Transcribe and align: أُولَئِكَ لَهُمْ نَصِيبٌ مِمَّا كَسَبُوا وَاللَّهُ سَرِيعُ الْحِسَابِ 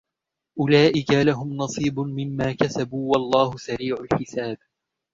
أُولَئِكَ 0.59 1.11
لَهُمْ 1.11 1.53
نَصِيبٌ 1.57 1.99
مِمَّا 1.99 2.51
كَسَبُوا 2.53 3.11
وَاللَّهُ 3.13 3.57
سَرِيعُ 3.57 3.95
الْحِسَابِ 3.95 4.57